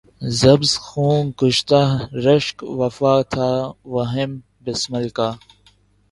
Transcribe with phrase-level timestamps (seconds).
[0.37, 1.81] ز بس خوں گشتۂ
[2.25, 3.49] رشک وفا تھا
[3.93, 4.31] وہم
[4.63, 5.29] بسمل کا